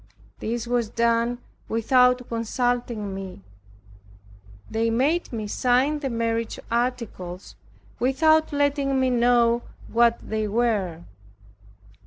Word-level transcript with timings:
This 0.39 0.65
was 0.65 0.89
done 0.89 1.37
without 1.69 2.27
consulting 2.27 3.13
me. 3.13 3.43
They 4.67 4.89
made 4.89 5.31
me 5.31 5.45
sign 5.45 5.99
the 5.99 6.09
marriage 6.09 6.59
articles 6.71 7.55
without 7.99 8.51
letting 8.51 8.99
me 8.99 9.11
know 9.11 9.61
what 9.93 10.17
they 10.27 10.47
were. 10.47 11.03